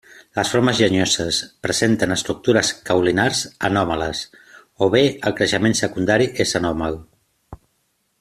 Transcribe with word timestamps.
Les 0.37 0.51
formes 0.51 0.77
llenyoses 0.83 1.41
presenten 1.65 2.15
estructures 2.15 2.71
caulinars 2.87 3.41
anòmales 3.71 4.23
o 4.87 4.91
bé 4.97 5.03
el 5.31 5.37
creixement 5.41 5.77
secundari 5.85 6.29
és 6.47 6.57
anòmal. 6.63 6.99